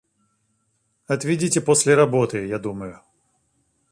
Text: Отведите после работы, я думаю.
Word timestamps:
Отведите 1.07 1.61
после 1.63 1.93
работы, 1.93 2.43
я 2.47 2.57
думаю. 2.57 3.01